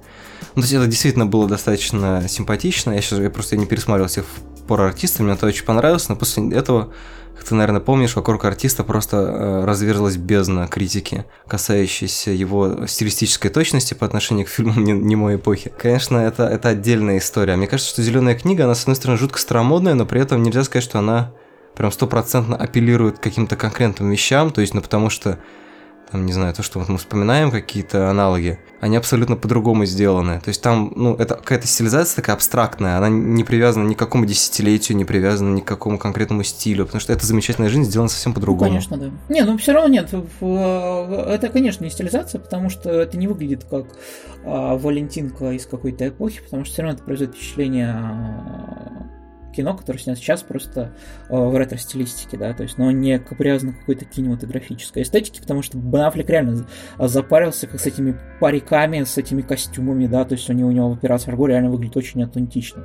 [0.55, 2.93] Ну, то есть это действительно было достаточно симпатично.
[2.93, 4.25] Я сейчас я просто не пересматривал всех
[4.69, 6.93] пор артиста, мне это очень понравилось, но после этого,
[7.35, 13.95] как ты, наверное, помнишь, вокруг артиста просто э, разверзлась бездна критики, касающейся его стилистической точности
[13.95, 15.73] по отношению к фильмам немой эпохи.
[15.77, 17.57] Конечно, это, это отдельная история.
[17.57, 20.63] Мне кажется, что «Зеленая книга», она, с одной стороны, жутко старомодная, но при этом нельзя
[20.65, 21.33] сказать, что она
[21.75, 25.39] прям стопроцентно апеллирует к каким-то конкретным вещам, то есть, ну, потому что
[26.11, 30.41] там, не знаю, то, что вот мы вспоминаем какие-то аналоги, они абсолютно по-другому сделаны.
[30.41, 34.25] То есть там, ну, это какая-то стилизация такая абстрактная, она не привязана ни к какому
[34.25, 38.33] десятилетию, не привязана ни к какому конкретному стилю, потому что эта замечательная жизнь сделана совсем
[38.33, 38.71] по-другому.
[38.71, 39.11] Конечно, да.
[39.29, 43.87] Не, ну все равно нет, это, конечно, не стилизация, потому что это не выглядит как
[44.45, 49.18] а, Валентинка из какой-то эпохи, потому что все равно это производит впечатление а,
[49.53, 50.93] кино, которое снято сейчас просто
[51.29, 55.79] э, в ретро-стилистике, да, то есть, но не привязано к какой-то кинематографической эстетике, потому что
[55.79, 56.67] Бен Аффлек реально
[56.99, 60.91] запарился как с этими париками, с этими костюмами, да, то есть у него, у него
[60.91, 62.85] в операции Арго реально выглядит очень аутентично.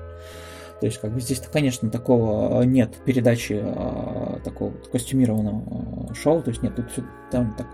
[0.79, 6.43] То есть, как бы здесь, конечно, такого э, нет передачи а, такого костюмированного э, шоу,
[6.43, 7.67] то есть нет, тут все там так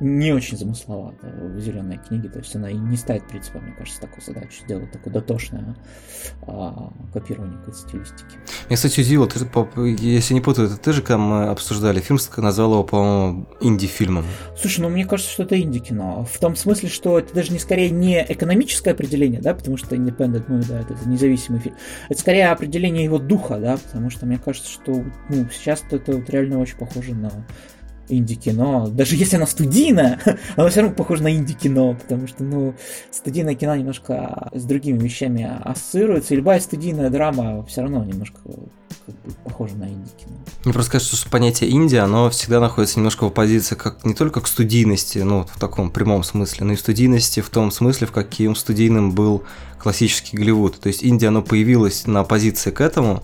[0.00, 3.72] не очень замысловато в зеленой книге, то есть она и не ставит, в принципе, мне
[3.72, 5.76] кажется, такую задачу сделать такое дотошное
[6.42, 8.36] а, копирование какой-то стилистики.
[8.68, 9.40] Я, кстати, удивил, ты,
[10.00, 14.24] если не путаю, это ты же, мы обсуждали фильм, назвал его, по-моему, инди-фильмом.
[14.56, 17.90] Слушай, ну мне кажется, что это инди-кино, в том смысле, что это даже не скорее
[17.90, 21.76] не экономическое определение, да, потому что independent movie, да, это независимый фильм,
[22.08, 26.30] это скорее определение его духа, да, потому что мне кажется, что ну, сейчас это вот
[26.30, 27.32] реально очень похоже на
[28.08, 28.88] инди-кино.
[28.88, 30.20] Даже если оно студийное,
[30.56, 32.74] оно все равно похоже на инди-кино, потому что, ну,
[33.10, 38.38] студийное кино немножко с другими вещами ассоциируется, и любая студийная драма все равно немножко
[39.06, 40.36] как бы, похожа на инди-кино.
[40.64, 44.40] Мне просто кажется, что понятие Индия, оно всегда находится немножко в оппозиции как не только
[44.40, 48.54] к студийности, ну, в таком прямом смысле, но и студийности в том смысле, в каким
[48.54, 49.44] студийным был
[49.78, 50.80] классический Голливуд.
[50.80, 53.22] То есть Индия, оно появилось на оппозиции к этому,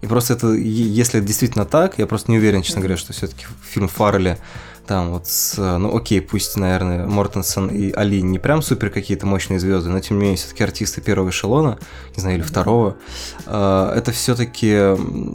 [0.00, 3.46] и просто это, если это действительно так, я просто не уверен, честно говоря, что все-таки
[3.62, 4.38] фильм Фаррелли
[4.86, 9.60] там вот с, ну окей, пусть, наверное, Мортенсон и Али не прям супер какие-то мощные
[9.60, 11.78] звезды, но тем не менее все-таки артисты первого эшелона,
[12.16, 12.96] не знаю, или второго,
[13.46, 14.70] э, это все-таки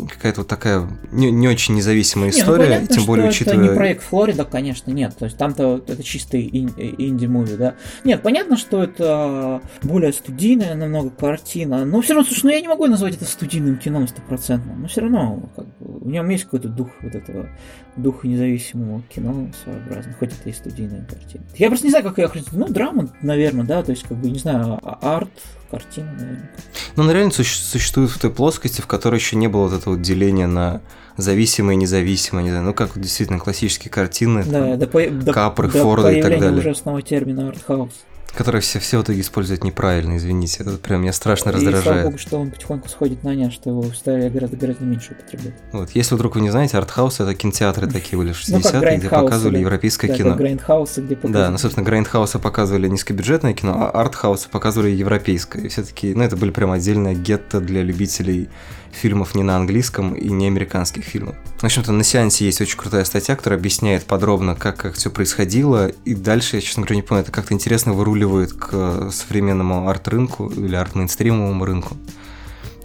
[0.09, 3.59] какая-то вот такая не, не очень независимая история, не, ну, понятно, тем более учитывая...
[3.59, 7.75] Это не проект Флорида, конечно, нет, то есть там-то это чистый инди-муви, да.
[8.03, 12.67] Нет, понятно, что это более студийная намного картина, но все равно, слушай, ну я не
[12.67, 16.69] могу назвать это студийным кино стопроцентно, но все равно как бы, у него есть какой-то
[16.69, 17.49] дух вот этого,
[17.95, 19.31] дух независимого кино,
[19.63, 21.43] своеобразно, хоть это и студийная картина.
[21.55, 22.69] Я просто не знаю, как ее охарактеризовать.
[22.69, 25.29] Ну, драма, наверное, да, то есть, как бы, не знаю, а, арт,
[25.71, 26.51] картина, наверное.
[26.95, 30.47] Ну, она реально существует в той плоскости, в которой еще не было вот этого деления
[30.47, 30.81] на
[31.17, 36.19] зависимые, независимые, не знаю, ну как действительно классические картины, да, там, до, Капры, до Форды
[36.19, 36.59] и так далее.
[36.59, 37.93] ужасного термина артхаус
[38.35, 40.63] который все, все в итоге используют неправильно, извините.
[40.63, 41.83] Это прям меня страшно и раздражает.
[41.83, 45.53] слава богу, что он потихоньку сходит на нет, что его стали гораздо, гораздо меньше употреблять.
[45.71, 49.09] Вот, если вдруг вы не знаете, артхаус это кинотеатры такие были в 60-е, ну, где
[49.09, 50.35] показывали европейское кино.
[50.35, 51.45] Грайндхаусы, где показывали.
[51.45, 55.63] Да, ну, собственно, грайндхаусы показывали низкобюджетное кино, а артхаусы показывали европейское.
[55.63, 58.49] И все таки ну, это были прям отдельное гетто для любителей
[58.91, 61.35] фильмов не на английском и не американских фильмов.
[61.57, 65.87] В общем-то, на сеансе есть очень крутая статья, которая объясняет подробно, как, как все происходило,
[65.87, 70.75] и дальше, я, честно говоря, не помню, это как-то интересно выруливает к современному арт-рынку или
[70.75, 71.97] арт-мейнстримовому рынку.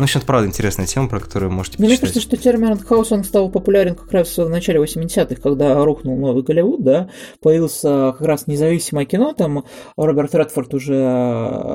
[0.01, 2.13] Ну, это правда интересная тема, про которую можете Мне почитать.
[2.13, 6.43] кажется, что термин артхаус, он стал популярен как раз в начале 80-х, когда рухнул новый
[6.43, 7.09] Голливуд, да,
[7.41, 9.65] появился как раз независимое кино, там
[9.97, 11.07] Роберт Редфорд уже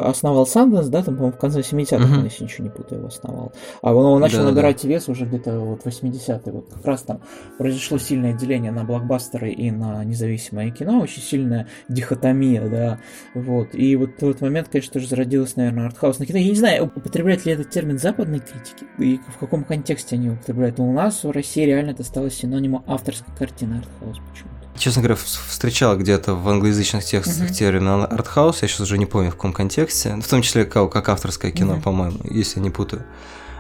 [0.06, 2.26] основал Санденс, да, там, по-моему, в конце 70-х, Мгм.
[2.26, 3.52] если ничего не путаю, его основал.
[3.82, 4.56] А он начал Да-да-да.
[4.56, 7.22] набирать вес уже где-то вот 80-е, вот как раз там
[7.60, 13.00] произошло сильное деление на блокбастеры и на независимое кино, очень сильная дихотомия, да,
[13.36, 13.76] вот.
[13.76, 16.40] И вот в тот момент, конечно, тоже зародилось, наверное, артхаус на кино.
[16.40, 20.78] Я не знаю, употребляет ли этот термин западной критики и в каком контексте они употребляют.
[20.78, 24.80] Но у нас в России реально это стало синонимом авторской картины артхаус почему-то.
[24.80, 27.54] Честно говоря, встречал где-то в англоязычных текстах Мгм.
[27.54, 31.10] термин артхаус, я сейчас уже не помню в каком контексте, в том числе как, как
[31.10, 31.82] авторское кино, Мгм.
[31.82, 33.04] по-моему, если я не путаю.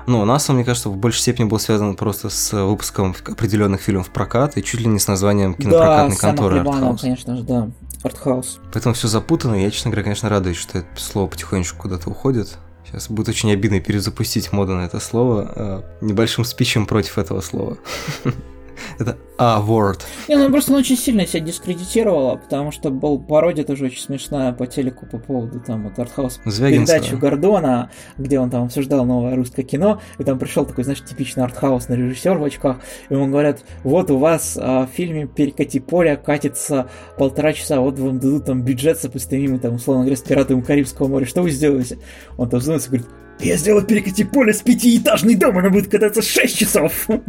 [0.07, 3.81] Но у нас он, мне кажется, в большей степени был связан просто с выпуском определенных
[3.81, 7.01] фильмов в прокат и чуть ли не с названием кинопрокатной да, конторы артхаус.
[7.01, 7.69] конечно же, да.
[8.03, 8.59] Артхаус.
[8.71, 12.57] Поэтому все запутано, и я, честно говоря, конечно, радуюсь, что это слово потихонечку куда-то уходит.
[12.85, 17.77] Сейчас будет очень обидно перезапустить моду на это слово э, небольшим спичем против этого слова.
[18.99, 20.01] Это А-word.
[20.27, 24.53] Не, ну просто он очень сильно себя дискредитировала, потому что был пародия тоже очень смешная
[24.53, 29.63] по телеку по поводу там вот артхаус передачу Гордона, где он там обсуждал новое русское
[29.63, 32.77] кино, и там пришел такой, знаешь, типичный артхаусный режиссер в очках,
[33.09, 37.99] и ему говорят, вот у вас а, в фильме «Перекати поле» катится полтора часа, вот
[37.99, 41.99] вам дадут там бюджет сопоставимый, там, условно говоря, с «Пиратами Карибского моря», что вы сделаете?
[42.37, 46.21] Он там задумается и говорит, я сделаю перекати поле с пятиэтажный дом, она будет кататься
[46.21, 47.07] 6 часов.
[47.07, 47.21] Вот,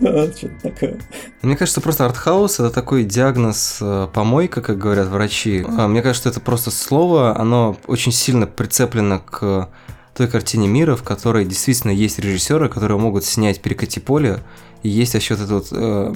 [0.36, 0.98] Что-то такое.
[1.42, 5.64] Мне кажется, просто артхаус это такой диагноз э, помойка, как говорят врачи.
[5.66, 9.68] А Мне кажется, это просто слово, оно очень сильно прицеплено к
[10.16, 14.42] той картине мира, в которой действительно есть режиссеры, которые могут снять перекати поле,
[14.82, 16.14] и есть вот эта вот э,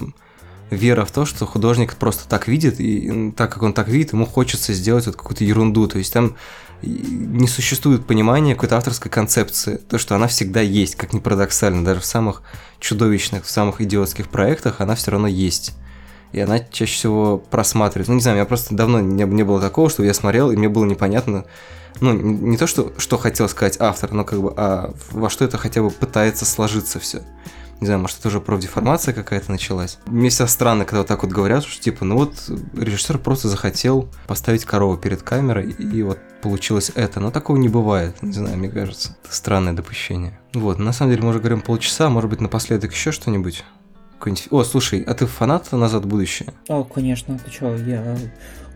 [0.70, 4.26] вера в то, что художник просто так видит, и так как он так видит, ему
[4.26, 5.86] хочется сделать вот какую-то ерунду.
[5.86, 6.36] То есть там
[6.82, 12.00] не существует понимания какой-то авторской концепции, то, что она всегда есть, как ни парадоксально, даже
[12.00, 12.42] в самых
[12.78, 15.74] чудовищных, в самых идиотских проектах она все равно есть.
[16.32, 18.12] И она чаще всего просматривается.
[18.12, 20.68] Ну, не знаю, меня просто давно не, не было такого, что я смотрел, и мне
[20.68, 21.44] было непонятно,
[22.00, 25.58] ну, не то, что, что хотел сказать автор, но как бы, а во что это
[25.58, 27.22] хотя бы пытается сложиться все.
[27.80, 29.98] Не знаю, может, это уже профдеформация какая-то началась.
[30.06, 34.08] Мне всегда странно, когда вот так вот говорят, что типа, ну вот режиссер просто захотел
[34.26, 37.20] поставить корову перед камерой, и вот получилось это.
[37.20, 39.16] Но такого не бывает, не знаю, мне кажется.
[39.24, 40.38] Это странное допущение.
[40.52, 43.64] Вот, на самом деле мы уже говорим полчаса, может быть, напоследок еще что-нибудь?
[44.20, 46.50] Какой-нибудь- О, слушай, а ты фанат «Назад в будущее»?
[46.68, 48.16] О, конечно, ты чё, я...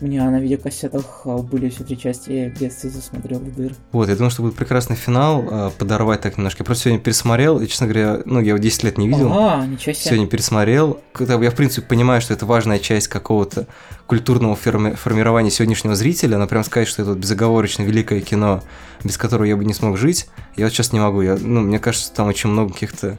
[0.01, 3.73] У меня на видеокассетах а, были все три части, я в детстве засмотрел до дыр.
[3.91, 6.63] Вот, я думаю, что будет прекрасный финал, а, подорвать так немножко.
[6.63, 9.31] Я просто сегодня пересмотрел, и, честно говоря, ну, я его 10 лет не видел.
[9.31, 10.09] Ага, ничего себе.
[10.09, 10.99] Сегодня пересмотрел.
[11.13, 13.67] Когда я, в принципе, понимаю, что это важная часть какого-то
[14.07, 18.63] культурного ферми- формирования сегодняшнего зрителя, но прям сказать, что это вот безоговорочно великое кино,
[19.03, 20.27] без которого я бы не смог жить,
[20.57, 21.21] я вот сейчас не могу.
[21.21, 23.17] Я, ну, мне кажется, там очень много каких-то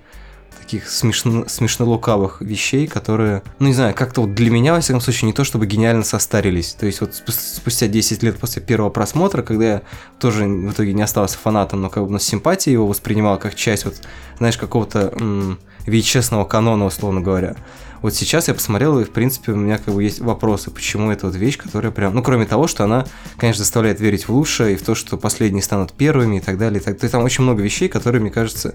[0.60, 5.00] таких смешно, смешно лукавых вещей, которые, ну не знаю, как-то вот для меня, во всяком
[5.00, 6.72] случае, не то чтобы гениально состарились.
[6.74, 9.82] То есть вот спу- спустя 10 лет после первого просмотра, когда я
[10.18, 13.54] тоже в итоге не остался фанатом, но как бы ну, с симпатией его воспринимал как
[13.54, 13.94] часть вот,
[14.38, 17.56] знаешь, какого-то м, VHS-ного канона, условно говоря.
[18.02, 21.26] Вот сейчас я посмотрел, и, в принципе, у меня как бы есть вопросы, почему это
[21.26, 22.14] вот вещь, которая прям...
[22.14, 23.06] Ну, кроме того, что она,
[23.38, 26.80] конечно, заставляет верить в лучшее, и в то, что последние станут первыми и так далее.
[26.80, 28.74] и так- То есть там очень много вещей, которые, мне кажется,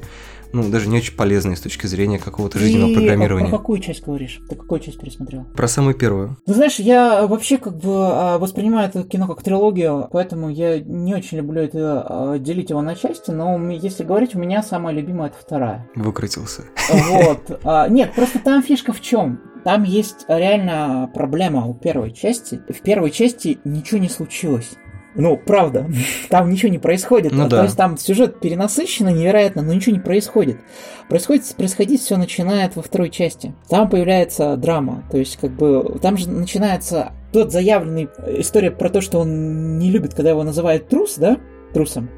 [0.53, 3.49] ну, даже не очень полезные с точки зрения какого-то жизненного программирования.
[3.49, 4.41] Про какую часть говоришь?
[4.49, 5.45] Ты какую часть пересмотрел?
[5.55, 6.37] Про самую первую.
[6.45, 11.15] Ну, знаешь, я вообще как бы а, воспринимаю это кино как трилогию, поэтому я не
[11.15, 15.29] очень люблю это а, делить его на части, но если говорить, у меня самая любимая
[15.29, 15.89] это вторая.
[15.95, 16.63] Выкрутился.
[16.89, 17.59] Вот.
[17.63, 19.39] А, Нет, просто там фишка в чем?
[19.63, 22.61] Там есть реально проблема у первой части.
[22.67, 24.71] В первой части ничего не случилось.
[25.15, 25.87] Ну, правда,
[26.29, 27.33] там ничего не происходит.
[27.33, 27.57] Ну А, да.
[27.57, 30.57] То есть там сюжет перенасыщенный невероятно, но ничего не происходит.
[31.09, 33.53] Происходит, происходить все начинает во второй части.
[33.67, 35.03] Там появляется драма.
[35.11, 39.91] То есть, как бы, там же начинается тот заявленный история про то, что он не
[39.91, 41.37] любит, когда его называют трус, да,
[41.73, 42.09] трусом.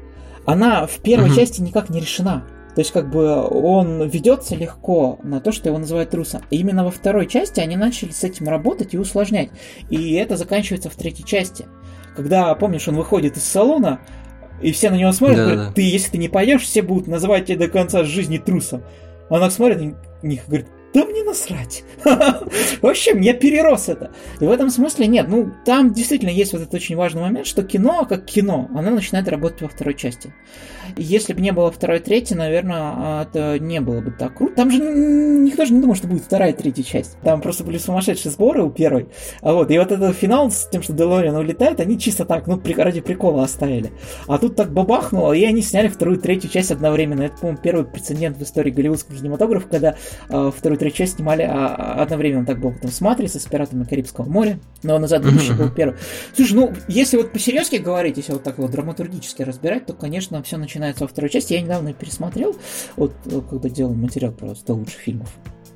[0.46, 1.36] Она в первой Мгм.
[1.36, 2.44] части никак не решена.
[2.74, 6.42] То есть, как бы он ведется легко на то, что его называют трусом.
[6.50, 9.50] И именно во второй части они начали с этим работать и усложнять.
[9.90, 11.66] И это заканчивается в третьей части.
[12.14, 14.00] Когда, помнишь, он выходит из салона,
[14.60, 15.54] и все на него смотрят, Да-да-да.
[15.56, 18.82] говорят, ты, если ты не пойдешь, все будут называть тебя до конца жизни трусом.
[19.28, 21.82] А Она смотрит на них и говорит, да мне насрать.
[22.82, 24.12] Вообще, я перерос это.
[24.40, 27.64] И в этом смысле нет, ну, там действительно есть вот этот очень важный момент, что
[27.64, 30.32] кино, как кино, оно начинает работать во второй части.
[30.96, 34.54] И если бы не было второй, третьей, наверное, это не было бы так круто.
[34.54, 37.18] Там же никто же не думал, что будет вторая, третья часть.
[37.22, 39.08] Там просто были сумасшедшие сборы у первой.
[39.40, 42.60] А вот, и вот этот финал с тем, что Делориан улетает, они чисто так, ну,
[42.76, 43.90] ради прикола оставили.
[44.28, 47.22] А тут так бабахнуло, и они сняли вторую, третью часть одновременно.
[47.22, 49.96] Это, по-моему, первый прецедент в истории голливудского кинематографа, когда
[50.28, 52.44] э, вторую, третью часть снимали а, а, одновременно.
[52.44, 55.96] Так было потом с «Матрицей», с «Пиратами Карибского моря», но «Назад в будущее» был первый.
[56.34, 60.58] Слушай, ну, если вот по-серьезки говорить, если вот так вот драматургически разбирать, то, конечно, все
[60.58, 61.54] начинается во второй части.
[61.54, 62.56] Я недавно пересмотрел,
[62.96, 63.14] вот,
[63.48, 65.34] когда делал материал про 100 лучших фильмов.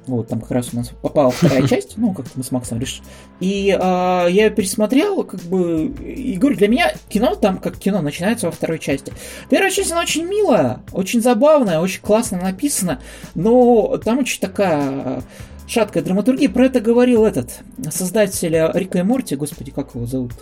[0.09, 3.03] Вот, там как раз у нас попала вторая часть, ну, как мы с Максом решили.
[3.41, 8.01] И э, я ее пересмотрел, как бы, и говорю, для меня кино там, как кино,
[8.01, 9.13] начинается во второй части.
[9.51, 13.01] Первая часть, она очень милая, очень забавная, очень классно написана,
[13.35, 15.23] но там очень такая
[15.67, 16.49] шаткая драматургия.
[16.49, 20.33] Про это говорил этот создатель Рика и Морти, господи, как его зовут?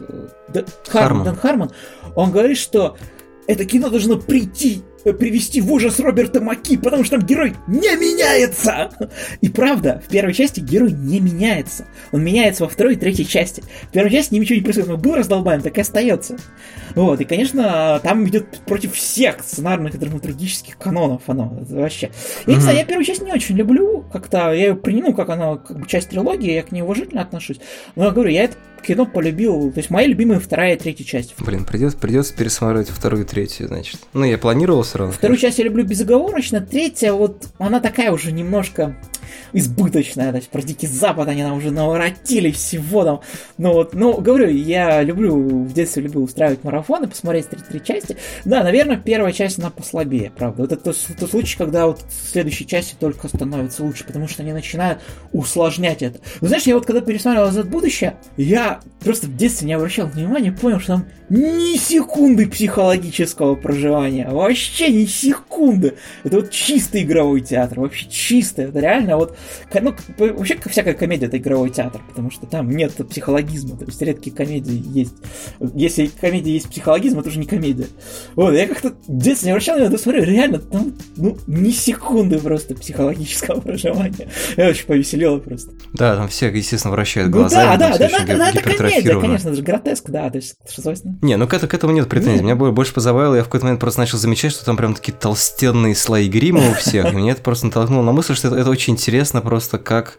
[0.49, 0.65] Д...
[0.87, 1.25] Харман.
[1.25, 1.71] Дэн Харман.
[2.15, 2.97] Он говорит, что
[3.47, 8.90] это кино должно прийти привести в ужас Роберта Маки, потому что там герой не меняется.
[9.40, 11.87] И правда, в первой части герой не меняется.
[12.12, 13.62] Он меняется во второй и третьей части.
[13.83, 14.90] В первой части ничего не происходит.
[14.90, 16.37] Он был раздолбаем, так и остается.
[16.95, 22.11] Вот, и, конечно, там идет против всех сценарных и драматургических канонов оно вообще.
[22.47, 25.79] Я знаю, я первую часть не очень люблю, как-то я ее принимаю, как она как
[25.79, 27.61] бы часть трилогии, я к ней уважительно отношусь.
[27.97, 29.70] Но я говорю, я это кино полюбил.
[29.72, 31.35] То есть мои любимые вторая и третья часть.
[31.38, 34.01] Блин, придется, придется пересматривать вторую и третью, значит.
[34.12, 35.12] Ну, я планировал все равно.
[35.12, 35.49] Вторую конечно.
[35.49, 38.96] часть я люблю безоговорочно, третья вот, она такая уже немножко
[39.53, 43.21] избыточная, то есть про Дикий Запад они нам уже наворотили всего там.
[43.59, 48.17] Ну вот, ну, говорю, я люблю, в детстве любил устраивать марафоны, посмотреть три, три части.
[48.45, 50.65] Да, наверное, первая часть, она послабее, правда.
[50.65, 54.53] Это тот, тот случай, когда вот в следующей части только становится лучше, потому что они
[54.53, 55.01] начинают
[55.33, 56.21] усложнять это.
[56.41, 60.53] Но знаешь, я вот когда пересматривал «Назад будущее», я просто в детстве не обращал внимания,
[60.53, 65.97] понял, что там ни секунды психологического проживания, вообще ни секунды.
[66.25, 69.37] Это вот чистый игровой театр, вообще чистый, это реально вот
[69.81, 74.35] ну, вообще всякая комедия это игровой театр, потому что там нет психологизма, то есть редкие
[74.35, 75.15] комедии есть.
[75.75, 77.87] Если комедия есть психологизм, это уже не комедия.
[78.35, 82.75] Вот, я как-то в детстве не обращал это, смотрю, реально, там, ну, ни секунды просто
[82.75, 84.29] психологического проживания.
[84.57, 85.73] Я очень повеселила просто.
[85.93, 87.73] Да, там все, естественно, вращают глаза.
[87.73, 90.57] Ну, да, да, да, да, да, это комедия, конечно, это же гротеск, да, то есть,
[90.69, 91.19] что свойственно.
[91.23, 92.43] Не, ну к, к этому нет претензий.
[92.43, 95.95] Меня больше позабавило, я в какой-то момент просто начал замечать, что там прям такие толстенные
[95.95, 98.97] слои грима у всех, и мне это просто натолкнуло на мысль, что это, это очень
[99.07, 100.19] интересно просто как,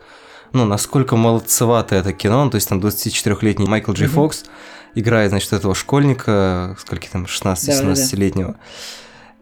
[0.53, 4.45] ну, насколько молодцевато это кино, ну, то есть там 24-летний Майкл Джей Фокс
[4.95, 8.51] играет, значит, этого школьника, скольки там, 16-17-летнего.
[8.51, 8.65] Да, да, да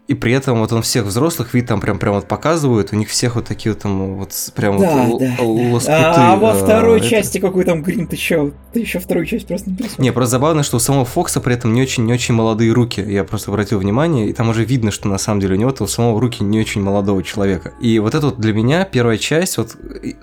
[0.07, 3.09] и при этом вот он всех взрослых вид там прям прям вот показывают, у них
[3.09, 5.93] всех вот такие вот там вот прям да, вот да, лоскуты.
[5.93, 7.09] А, а во второй это...
[7.09, 10.61] части какой там грим ты еще ты еще вторую часть просто не Не, просто забавно,
[10.61, 13.01] что у самого Фокса при этом не очень не очень молодые руки.
[13.01, 15.87] Я просто обратил внимание, и там уже видно, что на самом деле у него-то у
[15.87, 17.73] самого руки не очень молодого человека.
[17.81, 19.75] И вот это вот для меня первая часть, вот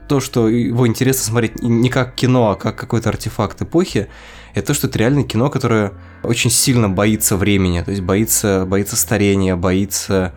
[0.06, 4.08] то, что его интересно смотреть не как кино, а как какой-то артефакт эпохи,
[4.54, 8.96] это то, что это реально кино, которое очень сильно боится времени, то есть боится, боится
[8.96, 10.32] старения, боится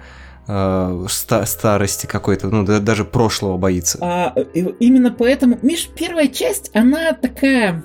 [0.48, 3.98] э, старости какой-то, ну, даже прошлого боится.
[4.02, 4.34] А,
[4.80, 7.84] именно поэтому, Миш, первая часть, она такая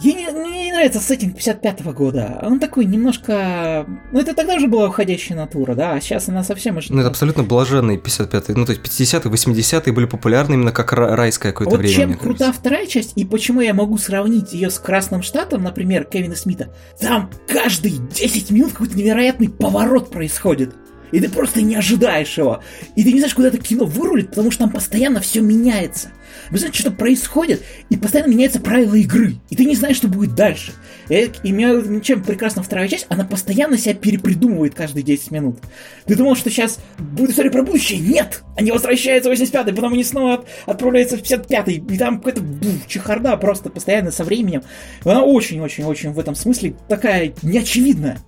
[0.00, 2.38] Ей не, мне не нравится сеттинг 55-го года.
[2.42, 3.86] Он такой немножко...
[4.12, 6.78] Ну, это тогда уже была уходящая натура, да, а сейчас она совсем.
[6.88, 8.54] Ну, это абсолютно блаженный 55-й.
[8.54, 11.94] Ну, то есть 50-е, 80-е были популярны именно как райское какое-то вот время.
[11.94, 16.34] чем крута вторая часть, и почему я могу сравнить ее с Красным Штатом, например, Кевина
[16.34, 20.74] Смита, там каждые 10 минут какой-то невероятный поворот происходит
[21.12, 22.62] и ты просто не ожидаешь его.
[22.96, 26.10] И ты не знаешь, куда это кино вырулит, потому что там постоянно все меняется.
[26.50, 30.34] Вы знаете, что происходит, и постоянно меняются правила игры, и ты не знаешь, что будет
[30.34, 30.72] дальше.
[31.08, 35.58] И, и меня чем прекрасна вторая часть, она постоянно себя перепридумывает каждые 10 минут.
[36.06, 37.98] Ты думал, что сейчас будет история про будущее?
[37.98, 38.42] Нет!
[38.56, 42.42] Они возвращаются в 85-й, потом они снова от, отправляются в 55-й, и там какая-то
[42.86, 44.62] чехарда просто постоянно со временем.
[45.04, 48.18] Она очень-очень-очень в этом смысле такая неочевидная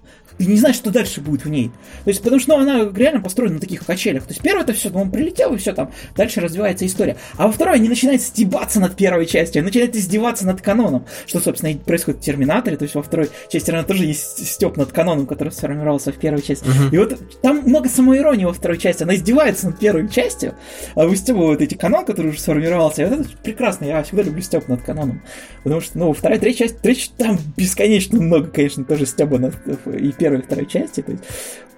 [0.44, 1.70] ты не знаешь, что дальше будет в ней.
[2.04, 4.24] То есть, потому что ну, она реально построена на таких качелях.
[4.24, 7.16] То есть, первое это все, ну, он прилетел и все там, дальше развивается история.
[7.36, 11.40] А во второй они начинают стебаться над первой частью, они начинают издеваться над каноном, что,
[11.40, 14.92] собственно, и происходит в Терминаторе, то есть во второй части наверное, тоже есть степ над
[14.92, 16.64] каноном, который сформировался в первой части.
[16.64, 16.94] Uh-huh.
[16.94, 20.54] И вот там много самоиронии во второй части, она издевается над первой частью,
[20.94, 23.02] а выстебывают эти канон, который уже сформировался.
[23.02, 25.22] И вот это прекрасно, я всегда люблю степ над каноном.
[25.62, 29.54] Потому что, ну, вторая, третья часть, третья, там бесконечно много, конечно, тоже стеба над
[29.86, 31.02] и первой и второй части.
[31.02, 31.24] То есть...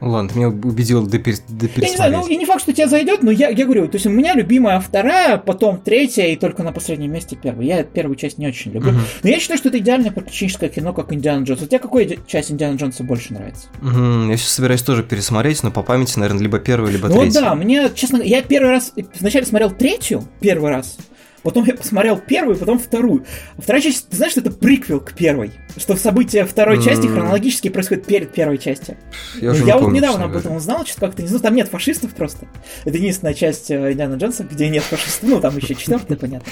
[0.00, 1.36] Ладно, ты меня убедил до, пер...
[1.48, 3.88] до Я не знаю, ну и не факт, что тебе зайдет, но я, я говорю,
[3.88, 7.66] то есть у меня любимая вторая, потом третья и только на последнем месте первая.
[7.66, 8.92] Я первую часть не очень люблю.
[8.92, 9.00] Uh-huh.
[9.22, 11.62] Но я считаю, что это идеальное приключенческое кино, как Индиана Джонс.
[11.62, 13.68] У тебя какая часть Индиана Джонса больше нравится?
[13.80, 14.28] Uh-huh.
[14.28, 17.40] Я сейчас собираюсь тоже пересмотреть, но по памяти, наверное, либо первую, либо ну, третью.
[17.40, 20.98] Ну да, мне, честно, я первый раз, вначале смотрел третью, первый раз,
[21.44, 23.24] Потом я посмотрел первую, потом вторую.
[23.58, 25.52] А вторая часть, ты знаешь, что это приквел к первой?
[25.76, 28.96] Что события второй части хронологически происходят перед первой частью.
[29.40, 31.68] Я, уже я вот помню, недавно об этом узнал, что как-то не знаю, там нет
[31.68, 32.46] фашистов просто.
[32.84, 35.28] Это единственная часть э, Индиана Джонса, где нет фашистов.
[35.28, 36.50] Ну, там еще четвертая, понятно.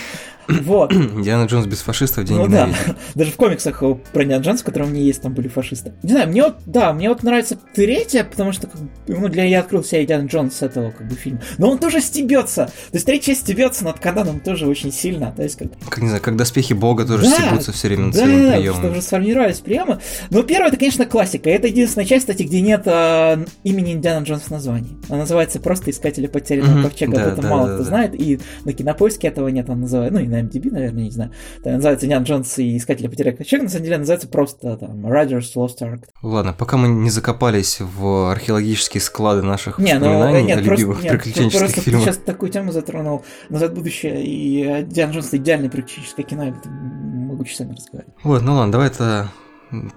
[0.49, 0.93] Вот.
[0.93, 2.69] Индиана Джонс без фашистов день ну, да.
[3.15, 3.83] Даже в комиксах
[4.13, 5.95] про Индиана Джонса, которые у меня есть, там были фашисты.
[6.03, 8.69] Не знаю, мне вот, да, мне вот нравится третья, потому что,
[9.07, 11.41] ну, для я открыл себя Индиана Джонс с этого, как бы, фильма.
[11.59, 12.67] Но он тоже стебется.
[12.67, 15.33] То есть третья часть стебется над Кананом тоже очень сильно.
[15.33, 15.69] То есть, как...
[15.89, 18.83] как не знаю, как доспехи бога тоже да, стебутся все время над да, своим приемом.
[18.83, 19.99] Да, уже сформировались приемы.
[20.31, 21.51] Но первая, это, конечно, классика.
[21.51, 24.97] Это единственная часть, кстати, где нет э, имени Индиана Джонса в названии.
[25.09, 26.83] Она называется просто «Искатели потерянного mm-hmm.
[26.83, 27.17] ковчега».
[27.17, 27.89] Да, это да, мало да, кто да.
[27.89, 28.15] знает.
[28.21, 29.69] И на Кинопоиске этого нет.
[29.69, 31.33] Он называется, ну и на MDB, наверное, не знаю.
[31.61, 33.65] Это называется Индиана Джонс и Искатели потерянного ковчега.
[33.65, 36.05] На самом деле называется просто там Riders Lost Ark.
[36.23, 41.01] Ладно, пока мы не закопались в археологические склады наших не, ну, воспоминаний нет, о любимых
[41.01, 42.05] просто, приключенческих просто фильмах.
[42.05, 43.25] Ты сейчас такую тему затронул.
[43.49, 46.45] Назад в будущее и Индиана Джонс идеальное приключенческое кино.
[46.45, 48.15] Я могу часами разговаривать.
[48.23, 49.31] Вот, ну ладно, давай это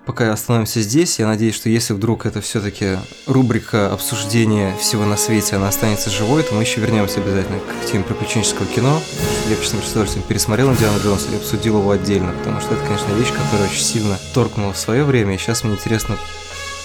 [0.06, 1.20] пока остановимся здесь.
[1.20, 2.98] Я надеюсь, что если вдруг это все-таки
[3.28, 8.04] рубрика обсуждения всего на свете, она останется живой, то мы еще вернемся обязательно к теме
[8.04, 9.02] приключенческого кино.
[9.50, 13.12] Я, честно с удовольствием пересмотрел Индиана Джонса и обсудил его отдельно, потому что это, конечно,
[13.14, 16.18] вещь, которая очень сильно торкнула в свое время, и сейчас мне интересно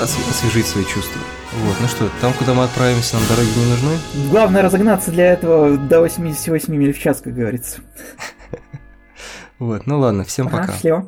[0.00, 1.20] освежить свои чувства.
[1.52, 3.98] Вот, ну что, там, куда мы отправимся, нам дороги не нужны?
[4.30, 7.80] Главное разогнаться для этого до 88 миль в час, как говорится.
[9.58, 10.72] Вот, ну ладно, всем пока.
[10.72, 11.06] Счастливо.